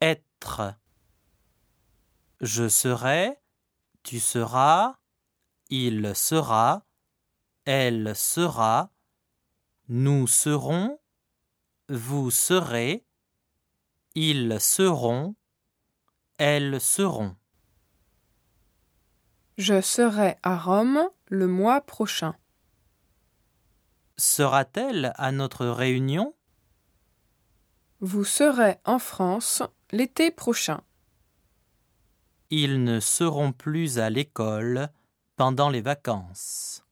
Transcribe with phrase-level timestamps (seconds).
[0.00, 0.74] être.
[2.40, 3.38] Je serai,
[4.02, 4.96] tu seras,
[5.70, 6.84] il sera,
[7.64, 8.90] elle sera,
[9.88, 11.00] nous serons,
[11.88, 13.06] vous serez,
[14.14, 15.34] ils seront,
[16.38, 17.36] elles seront.
[19.58, 22.36] Je serai à Rome le mois prochain.
[24.18, 26.34] Sera-t-elle à notre réunion?
[28.00, 29.62] Vous serez en France
[29.92, 30.80] l'été prochain.
[32.50, 34.90] Ils ne seront plus à l'école
[35.36, 36.85] pendant les vacances.